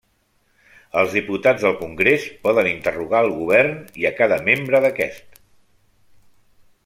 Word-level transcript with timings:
Els 1.01 1.11
diputats 1.17 1.65
del 1.65 1.75
Congrés 1.81 2.25
poden 2.47 2.69
interrogar 2.71 3.21
al 3.25 3.29
Govern 3.41 3.77
i 4.03 4.09
a 4.11 4.15
cada 4.23 4.41
membre 4.49 4.83
d'aquest. 4.87 5.41